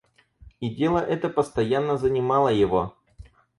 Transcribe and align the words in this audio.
И 0.59 0.69
дело 0.73 0.97
это 0.97 1.29
постоянно 1.29 1.95
занимало 1.95 2.47
его. 2.47 2.95